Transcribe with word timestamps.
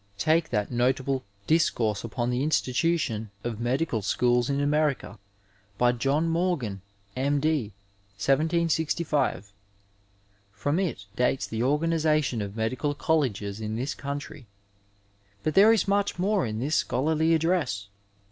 Take 0.17 0.49
that 0.49 0.71
notable 0.71 1.23
Discourse 1.45 2.03
upon 2.03 2.31
the 2.31 2.41
Institution 2.41 3.29
of 3.43 3.59
Medical 3.59 4.01
Schooh 4.01 4.49
in 4.49 4.59
America, 4.59 5.19
by 5.77 5.91
John 5.91 6.27
Morgan, 6.27 6.81
M.D., 7.15 7.71
1706. 8.17 8.95
From 10.51 10.79
it 10.79 11.05
dates 11.15 11.45
the 11.45 11.59
organiza 11.59 12.23
tion 12.23 12.41
of 12.41 12.55
medical 12.55 12.95
colleges 12.95 13.61
in 13.61 13.75
this 13.75 13.93
country, 13.93 14.47
but 15.43 15.53
there 15.53 15.71
is 15.71 15.87
much 15.87 16.17
more 16.17 16.47
in 16.47 16.57
this 16.57 16.77
scholarly 16.77 17.35
address. 17.35 17.87